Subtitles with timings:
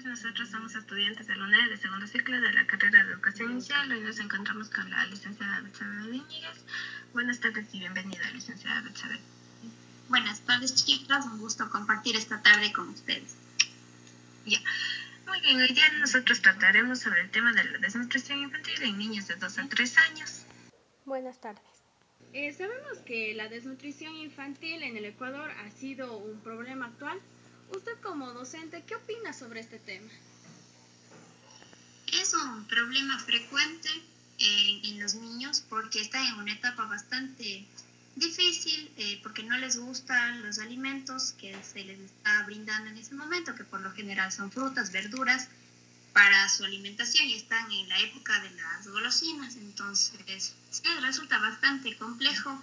[0.00, 3.52] tardes, nosotros somos estudiantes de la UNED de segundo ciclo de la carrera de educación
[3.52, 3.90] inicial.
[3.90, 6.64] Hoy nos encontramos con la licenciada Betsabe Íñiguez.
[7.12, 9.18] Buenas tardes y bienvenida, licenciada Betsabe.
[10.08, 11.26] Buenas tardes, chicas.
[11.26, 13.34] Un gusto compartir esta tarde con ustedes.
[14.46, 14.60] Ya.
[15.26, 19.28] Muy bien, hoy día nosotros trataremos sobre el tema de la desnutrición infantil en niños
[19.28, 20.42] de 2 a 3 años.
[21.04, 21.62] Buenas tardes.
[22.32, 27.18] Eh, sabemos que la desnutrición infantil en el Ecuador ha sido un problema actual.
[27.70, 30.10] Usted como docente, ¿qué opina sobre este tema?
[32.12, 33.88] Es un problema frecuente
[34.38, 37.64] en, los niños porque está en una etapa bastante
[38.16, 43.14] difícil eh, porque no les gustan los alimentos que se les está brindando en ese
[43.14, 45.48] momento, que por lo general son frutas, verduras
[46.12, 49.54] para su alimentación y están en la época de las golosinas.
[49.56, 52.60] Entonces, sí, resulta bastante complejo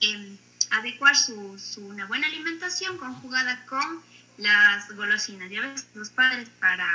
[0.00, 0.38] eh,
[0.70, 4.02] adecuar su, su, una buena alimentación conjugada con
[4.38, 5.50] las golosinas.
[5.50, 6.86] Ya ves, los padres para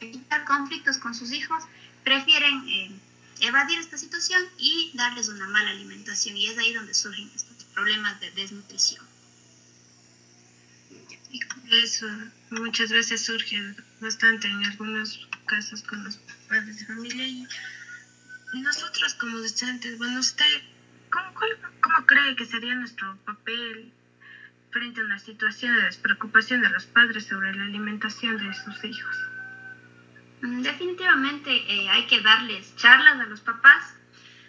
[0.00, 1.64] evitar conflictos con sus hijos
[2.04, 2.90] prefieren eh,
[3.40, 8.20] evadir esta situación y darles una mala alimentación y es ahí donde surgen estos problemas
[8.20, 9.04] de desnutrición.
[11.30, 11.40] Y
[11.82, 12.06] eso
[12.50, 16.16] muchas veces surge bastante en algunos casos con los
[16.48, 20.62] padres de familia y nosotros como docentes, bueno, usted,
[21.10, 23.92] ¿cómo, cuál, cómo cree que sería nuestro papel
[24.70, 29.16] frente a una situación de despreocupación de los padres sobre la alimentación de sus hijos?
[30.42, 33.94] Mm, definitivamente eh, hay que darles charlas a los papás.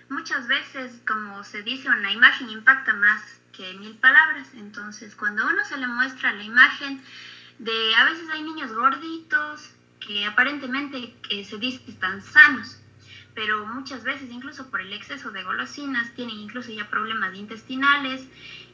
[0.09, 4.47] Muchas veces, como se dice, una imagen impacta más que mil palabras.
[4.55, 7.01] Entonces, cuando uno se le muestra la imagen
[7.59, 12.79] de, a veces hay niños gorditos que aparentemente eh, se dice que están sanos,
[13.35, 18.25] pero muchas veces, incluso por el exceso de golosinas, tienen incluso ya problemas intestinales,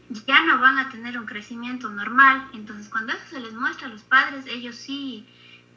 [0.10, 2.48] ya no van a tener un crecimiento normal.
[2.54, 5.26] Entonces, cuando eso se les muestra a los padres, ellos sí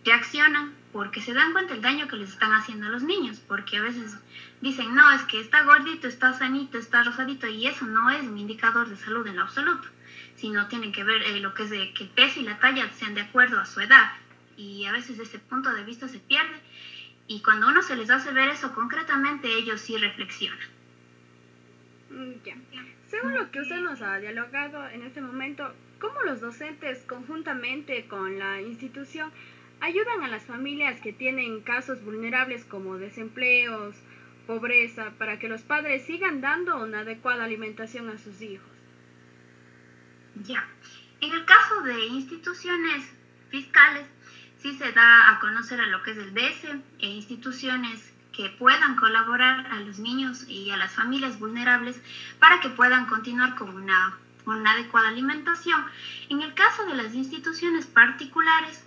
[0.05, 3.77] reaccionan porque se dan cuenta el daño que les están haciendo a los niños, porque
[3.77, 4.17] a veces
[4.61, 8.39] dicen, no, es que está gordito, está sanito, está rosadito, y eso no es un
[8.39, 9.87] indicador de salud en lo absoluto,
[10.37, 12.91] sino tienen que ver eh, lo que es de que el peso y la talla
[12.95, 14.13] sean de acuerdo a su edad,
[14.57, 16.59] y a veces ese punto de vista se pierde,
[17.27, 20.78] y cuando uno se les hace ver eso concretamente, ellos sí reflexionan.
[22.11, 22.57] Mm, ya.
[23.09, 28.39] Según lo que usted nos ha dialogado en este momento, ¿cómo los docentes conjuntamente con
[28.39, 29.31] la institución
[29.81, 33.95] ayudan a las familias que tienen casos vulnerables como desempleos,
[34.47, 38.69] pobreza, para que los padres sigan dando una adecuada alimentación a sus hijos.
[40.45, 40.67] Ya,
[41.21, 43.05] en el caso de instituciones
[43.51, 44.07] fiscales,
[44.59, 46.65] sí se da a conocer a lo que es el DS
[46.99, 52.01] e instituciones que puedan colaborar a los niños y a las familias vulnerables
[52.39, 54.17] para que puedan continuar con una,
[54.47, 55.85] una adecuada alimentación.
[56.29, 58.87] En el caso de las instituciones particulares,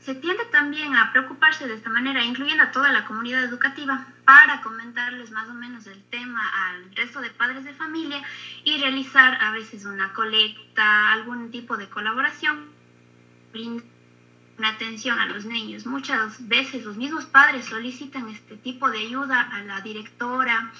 [0.00, 4.60] se tiende también a preocuparse de esta manera, incluyendo a toda la comunidad educativa, para
[4.60, 8.22] comentarles más o menos el tema al resto de padres de familia
[8.64, 12.66] y realizar a veces una colecta, algún tipo de colaboración,
[13.54, 13.82] una
[14.68, 15.86] atención a los niños.
[15.86, 20.72] Muchas veces los mismos padres solicitan este tipo de ayuda a la directora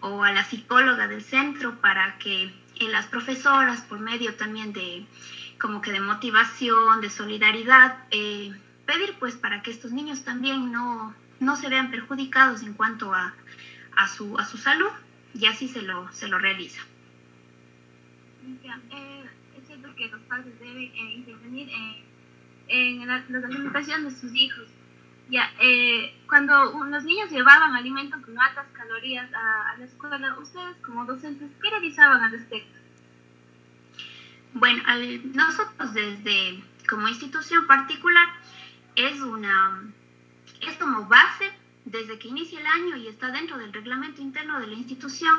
[0.00, 5.06] o a la psicóloga del centro para que las profesoras, por medio también de
[5.60, 8.52] como que de motivación, de solidaridad, eh,
[8.84, 13.34] pedir pues para que estos niños también no, no se vean perjudicados en cuanto a,
[13.96, 14.90] a, su, a su salud
[15.34, 16.82] y así se lo, se lo realiza.
[18.62, 19.24] Ya, eh,
[19.58, 21.96] es cierto que los padres deben eh, intervenir en,
[22.68, 24.66] en la, la, alimentación de sus hijos.
[25.28, 31.04] Ya, eh, cuando los niños llevaban alimentos con altas calorías a, la escuela, ustedes como
[31.04, 32.78] docentes, ¿qué realizaban al respecto?
[34.54, 34.82] Bueno,
[35.34, 38.28] nosotros desde como institución particular
[38.94, 39.82] es una
[40.60, 41.52] es como base
[41.84, 45.34] desde que inicia el año y está dentro del reglamento interno de la institución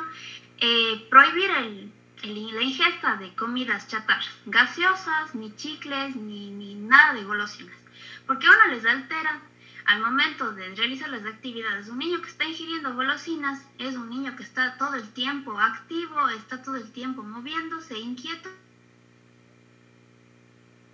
[0.58, 1.92] eh, prohibir el,
[2.22, 7.76] la ingesta de comidas chatarras, gaseosas, ni chicles, ni, ni nada de golosinas,
[8.26, 9.40] porque uno les altera
[9.86, 11.88] al momento de realizar las actividades.
[11.88, 16.28] Un niño que está ingiriendo golosinas es un niño que está todo el tiempo activo,
[16.28, 18.50] está todo el tiempo moviéndose, inquieto.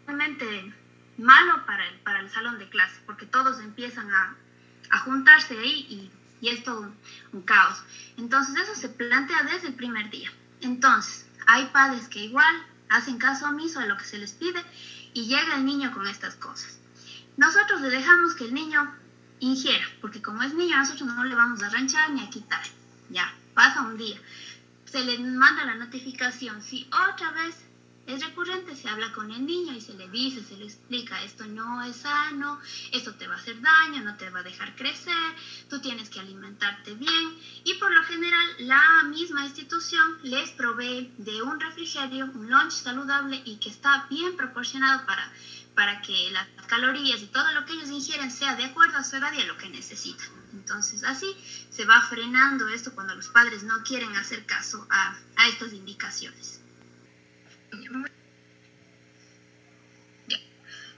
[0.07, 0.73] Realmente
[1.19, 4.37] malo para el, para el salón de clase, porque todos empiezan a,
[4.91, 6.11] a juntarse ahí y,
[6.41, 6.93] y es todo
[7.33, 7.83] un, caos.
[8.17, 10.31] Entonces eso se plantea desde el primer día.
[10.65, 12.55] Entonces, hay padres que igual
[12.89, 14.65] hacen caso omiso a lo que se les pide
[15.13, 16.79] y llega el niño con estas cosas.
[17.37, 18.95] Nosotros le dejamos que el niño
[19.41, 22.63] ingiera, porque como es niño nosotros no le vamos a arranchar ni a quitar.
[23.11, 24.19] Ya, pasa un día.
[24.87, 26.63] Se le manda la notificación.
[26.63, 27.55] Si otra vez
[28.07, 31.47] es recurrente, se habla con el niño y se le dice, se le explica, esto
[31.47, 32.61] no es sano,
[32.93, 35.15] esto te va a hacer daño, no te va a dejar crecer,
[35.71, 41.43] tú tienes que alimentarte bien y por lo general la misma institución les provee de
[41.43, 45.33] un refrigerio, un lunch saludable y que está bien proporcionado para,
[45.75, 49.17] para que las calorías y todo lo que ellos ingieren sea de acuerdo a su
[49.17, 50.29] edad y a lo que necesitan.
[50.53, 51.27] Entonces así
[51.71, 56.64] se va frenando esto cuando los padres no quieren hacer caso a, a estas indicaciones.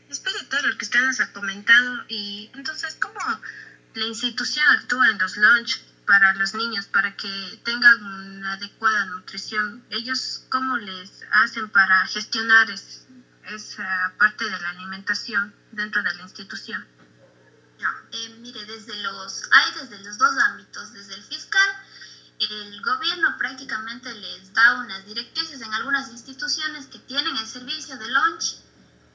[0.08, 3.18] Después de todo lo que usted nos ha comentado, y entonces, ¿cómo
[3.94, 9.84] la institución actúa en los lunch para los niños para que tengan una adecuada nutrición?
[9.90, 16.86] ¿Ellos cómo les hacen para gestionar esa parte de la alimentación dentro de la institución?
[18.12, 21.68] Eh, mire, desde los, hay desde los dos ámbitos, desde el fiscal
[22.62, 28.10] el gobierno prácticamente les da unas directrices en algunas instituciones que tienen el servicio de
[28.10, 28.56] lunch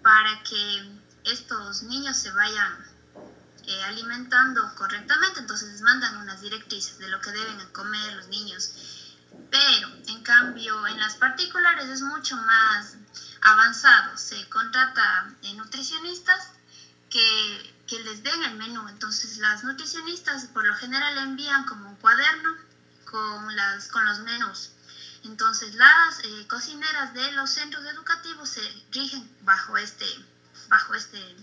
[0.01, 2.77] para que estos niños se vayan
[3.67, 5.39] eh, alimentando correctamente.
[5.39, 8.73] Entonces les mandan unas directrices de lo que deben comer los niños.
[9.49, 12.95] Pero en cambio en las particulares es mucho más
[13.41, 14.17] avanzado.
[14.17, 16.49] Se contrata nutricionistas
[17.09, 18.87] que, que les den el menú.
[18.87, 22.70] Entonces las nutricionistas por lo general envían como un cuaderno
[23.05, 24.71] con, las, con los menús.
[25.23, 28.61] Entonces, las eh, cocineras de los centros educativos se
[28.91, 30.05] rigen bajo este,
[30.67, 31.35] bajo este,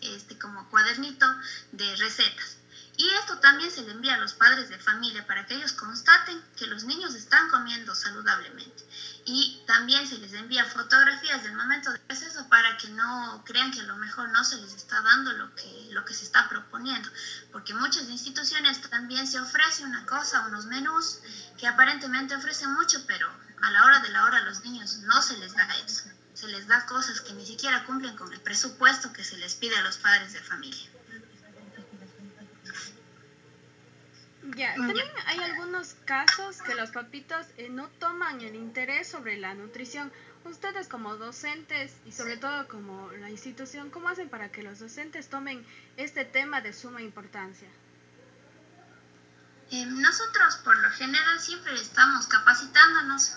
[0.00, 1.26] este como cuadernito
[1.72, 2.56] de recetas.
[2.98, 6.42] Y esto también se le envía a los padres de familia para que ellos constaten
[6.56, 8.84] que los niños están comiendo saludablemente.
[9.24, 13.82] Y también se les envía fotografías del momento de proceso para que no crean que
[13.82, 17.08] a lo mejor no se les está dando lo que, lo que se está proponiendo.
[17.52, 21.20] Porque muchas instituciones también se ofrece una cosa, unos menús
[21.56, 23.30] que aparentemente ofrecen mucho, pero
[23.62, 26.10] a la hora de la hora a los niños no se les da eso.
[26.34, 29.76] Se les da cosas que ni siquiera cumplen con el presupuesto que se les pide
[29.76, 30.90] a los padres de familia.
[34.56, 39.54] Ya, también hay algunos casos que los papitos eh, no toman el interés sobre la
[39.54, 40.10] nutrición.
[40.44, 45.28] Ustedes como docentes y sobre todo como la institución, ¿cómo hacen para que los docentes
[45.28, 45.66] tomen
[45.96, 47.68] este tema de suma importancia?
[49.70, 53.36] Eh, nosotros por lo general siempre estamos capacitándonos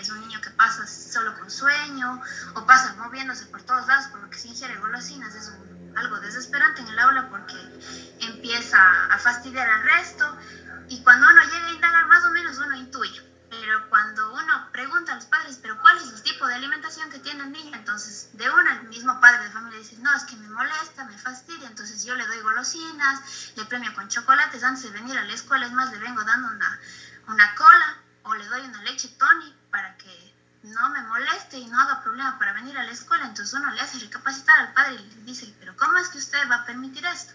[0.00, 2.20] es un niño que pasa solo con sueño
[2.54, 5.52] o pasa moviéndose por todos lados porque si ingiere golosinas es
[5.96, 7.56] algo desesperante en el aula porque
[8.20, 10.38] empieza a fastidiar al resto
[10.88, 15.10] y cuando uno llega a indagar más o menos uno intuye pero cuando uno pregunta
[15.12, 17.72] a los padres, pero ¿cuál es el tipo de alimentación que tiene el niño?
[17.74, 21.18] Entonces, de uno, el mismo padre de familia dice, no, es que me molesta, me
[21.18, 25.34] fastidia, entonces yo le doy golosinas, le premio con chocolates, antes de venir a la
[25.34, 26.80] escuela, es más, le vengo dando una,
[27.26, 29.59] una cola o le doy una leche Tony
[30.62, 33.26] no me moleste y no haga problema para venir a la escuela.
[33.26, 36.38] Entonces uno le hace recapacitar al padre y le dice, pero ¿cómo es que usted
[36.50, 37.32] va a permitir esto?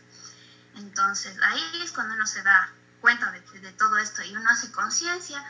[0.76, 2.70] Entonces ahí es cuando uno se da
[3.02, 5.44] cuenta de, todo esto y uno hace conciencia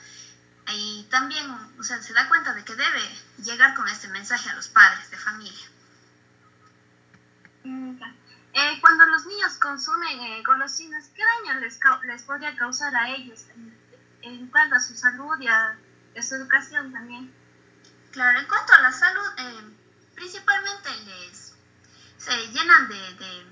[0.74, 1.50] y también,
[1.80, 3.02] o sea, se da cuenta de que debe
[3.44, 5.68] llegar con este mensaje a los padres de familia.
[7.64, 13.46] Eh, cuando los niños consumen eh, golosinas, ¿qué daño les, les podría causar a ellos
[14.22, 15.78] en, cuanto a su salud y a,
[16.22, 17.34] su educación también?
[18.16, 19.76] Claro, en cuanto a la salud, eh,
[20.16, 21.54] principalmente les
[22.18, 23.46] se llenan de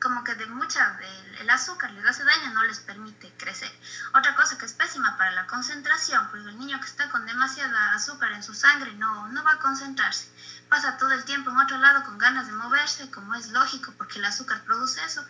[0.00, 0.98] como que de mucha,
[1.42, 3.70] el, azúcar les hace daño, no les permite crecer.
[4.14, 7.94] Otra cosa que es pésima para la concentración, pues el niño que está con demasiada
[7.94, 10.28] azúcar en su sangre no, no va a concentrarse.
[10.68, 14.18] Pasa todo el tiempo en otro lado con ganas de moverse, como es lógico, porque
[14.18, 15.24] el azúcar produce eso.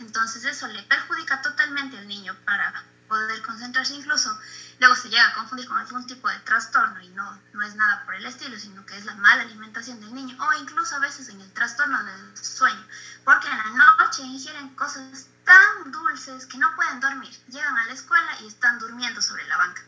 [0.00, 3.94] Entonces eso le perjudica totalmente al niño para poder concentrarse.
[3.94, 4.30] Incluso
[4.78, 8.04] luego se llega a confundir con algún tipo de trastorno y no, no es nada
[8.04, 11.28] por el estilo, sino que es la mala alimentación del niño o incluso a veces
[11.30, 12.86] en el trastorno del sueño,
[13.24, 17.32] porque en la noche ingieren cosas tan dulces que no pueden dormir.
[17.48, 19.82] Llegan a la escuela y están durmiendo sobre la banca.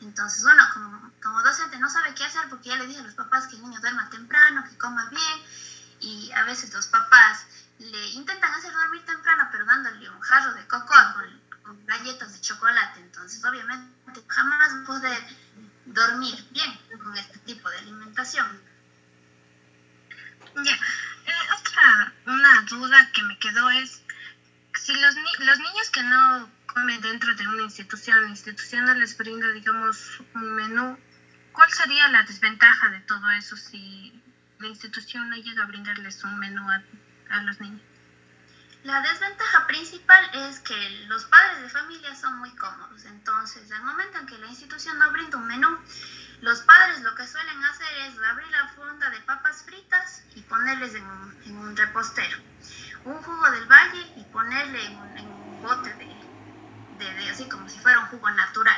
[0.00, 3.46] Entonces uno como, docente no sabe qué hacer porque ya le dije a los papás
[3.46, 5.40] que el niño duerma temprano, que coma bien
[6.00, 7.46] y a veces los papás
[7.78, 11.14] le intentan hacer dormir temprano pero dándole un jarro de cocoa
[11.62, 15.18] con galletas de chocolate, entonces obviamente jamás poder
[15.86, 18.60] dormir bien con este tipo de alimentación.
[20.56, 24.03] Ya, eh, otra, una duda que me quedó es,
[24.84, 29.16] si los, los niños que no comen dentro de una institución, la institución no les
[29.16, 30.98] brinda, digamos, un menú,
[31.52, 34.22] ¿cuál sería la desventaja de todo eso si
[34.58, 36.82] la institución no llega a brindarles un menú a,
[37.30, 37.80] a los niños?
[38.82, 44.18] La desventaja principal es que los padres de familia son muy cómodos, entonces al momento
[44.18, 45.78] en que la institución no brinda un menú,
[46.42, 50.94] los padres lo que suelen hacer es abrir la funda de papas fritas y ponerles
[50.94, 52.36] en un, repostero,
[53.04, 55.94] un jugo del valle y ponerle en un, bote
[56.98, 58.76] de, así como si fuera un jugo natural.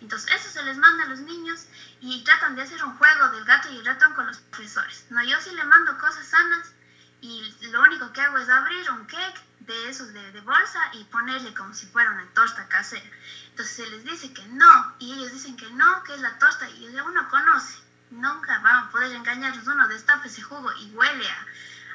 [0.00, 1.66] Entonces eso se les manda a los niños
[2.00, 5.06] y tratan de hacer un juego del gato y el ratón con los profesores.
[5.10, 6.72] No, yo sí le mando cosas sanas
[7.20, 11.54] y lo único que hago es abrir un cake de esos de, bolsa y ponerle
[11.54, 13.08] como si fuera una torta casera.
[13.50, 16.68] Entonces se les dice que no y ellos dicen que no, que es la torta
[16.68, 17.80] y uno conoce.
[18.10, 19.66] Nunca van a poder engañarlos.
[19.66, 21.46] Uno destapa ese jugo y huele a,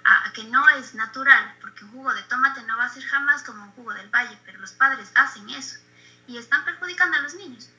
[0.08, 3.44] a, que no es natural, porque un jugo de tomate no va a ser jamás
[3.44, 5.80] como un jugo del valle, pero los padres hacen eso
[6.28, 7.70] y están perjudicando a los niños.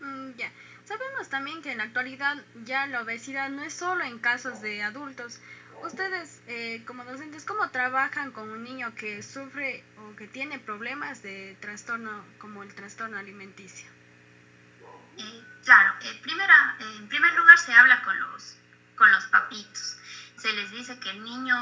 [0.00, 0.52] Mm, ya.
[0.84, 4.82] Sabemos también que en la actualidad ya la obesidad no es solo en casos de
[4.82, 5.40] adultos,
[5.82, 11.22] Ustedes, eh, como docentes, ¿cómo trabajan con un niño que sufre o que tiene problemas
[11.22, 13.88] de trastorno como el trastorno alimenticio?
[15.18, 18.58] Eh, claro, eh, primera, en primer lugar se habla con los,
[18.96, 19.98] con los papitos.
[20.38, 21.56] Se les dice que el niño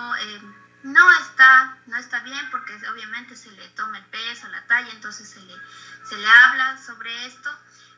[0.82, 5.28] no, está, no está bien porque obviamente se le toma el peso, la talla, entonces
[5.28, 5.54] se le,
[6.04, 7.50] se le habla sobre esto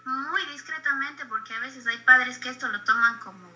[0.05, 3.56] muy discretamente porque a veces hay padres que esto lo toman como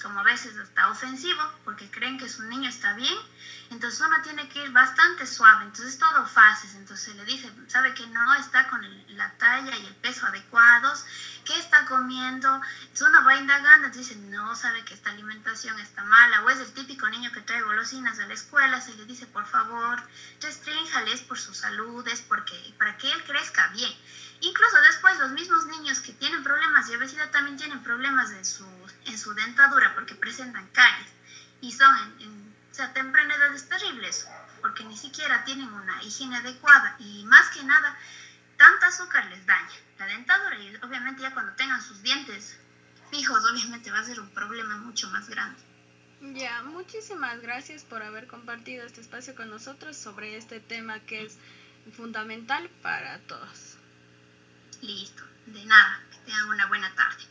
[0.00, 3.16] como a veces hasta ofensivo, porque creen que su niño está bien,
[3.70, 8.06] entonces uno tiene que ir bastante suave, entonces todo fases, entonces le dice, sabe que
[8.06, 8.80] no está con
[9.16, 11.04] la talla y el peso adecuados,
[11.44, 16.02] qué está comiendo, entonces uno va indagando, entonces dice, no, sabe que esta alimentación está
[16.04, 19.26] mala, o es el típico niño que trae golosinas de la escuela, se le dice,
[19.26, 20.02] por favor,
[20.40, 23.92] restríngale, es por su salud, es porque, para que él crezca bien.
[24.40, 28.66] Incluso después los mismos niños que tienen problemas de obesidad también tienen problemas en su,
[29.06, 31.08] en su dentadura porque presentan caries
[31.60, 34.08] y son en, o sea, temprana edad es terrible
[34.60, 37.96] porque ni siquiera tienen una higiene adecuada y más que nada,
[38.56, 42.58] tanta azúcar les daña la dentadura y obviamente ya cuando tengan sus dientes
[43.10, 45.60] fijos, obviamente va a ser un problema mucho más grande.
[46.20, 51.38] Ya, muchísimas gracias por haber compartido este espacio con nosotros sobre este tema que es
[51.96, 53.77] fundamental para todos.
[54.80, 57.24] Listo, de nada, que tengan una buena tarde.